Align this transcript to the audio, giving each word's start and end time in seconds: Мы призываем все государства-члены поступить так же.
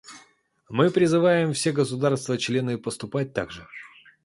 Мы 0.67 0.89
призываем 0.89 1.53
все 1.53 1.71
государства-члены 1.73 2.79
поступить 2.79 3.33
так 3.35 3.51
же. 3.51 3.67